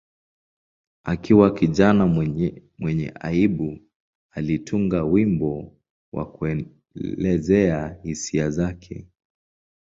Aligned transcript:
Akiwa 1.03 1.53
kijana 1.53 2.05
mwenye 2.79 3.13
aibu, 3.19 3.79
alitunga 4.31 5.03
wimbo 5.03 5.77
wa 6.11 6.31
kuelezea 6.31 7.97
hisia 8.03 8.49
zake. 8.49 9.07